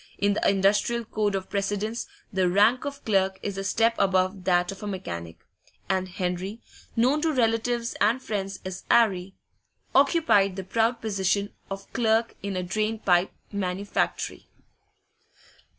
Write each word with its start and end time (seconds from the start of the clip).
In 0.17 0.33
the 0.33 0.49
industrial 0.49 1.05
code 1.05 1.35
of 1.35 1.51
precedence 1.51 2.07
the 2.33 2.49
rank 2.49 2.85
of 2.85 3.05
clerk 3.05 3.37
is 3.43 3.55
a 3.55 3.63
step 3.63 3.93
above 3.99 4.45
that 4.45 4.71
of 4.71 4.81
mechanic, 4.89 5.37
and 5.87 6.09
Henry 6.09 6.59
known 6.95 7.21
to 7.21 7.31
relatives 7.31 7.93
and 8.01 8.19
friends 8.19 8.59
as 8.65 8.83
'Arry 8.89 9.35
occupied 9.93 10.55
the 10.55 10.63
proud 10.63 11.01
position 11.01 11.53
of 11.69 11.85
clerk 11.93 12.33
in 12.41 12.55
a 12.57 12.63
drain 12.63 12.97
pipe 12.97 13.31
manufactory. 13.51 14.47